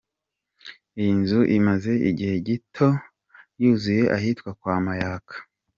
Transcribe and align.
Iyi 0.99 1.13
nzu 1.21 1.39
imaze 1.57 1.91
igihe 2.09 2.35
gito 2.47 2.87
yuzuye 3.61 4.03
ahitwa 4.15 4.49
kwa 4.59 4.75
Mayaka. 4.85 5.35